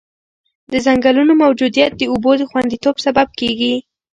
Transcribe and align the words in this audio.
د 0.71 0.73
ځنګلونو 0.85 1.33
موجودیت 1.43 1.91
د 1.97 2.01
اوبو 2.11 2.31
د 2.37 2.41
خونديتوب 2.49 2.95
سبب 3.05 3.27
کېږي. 3.39 3.73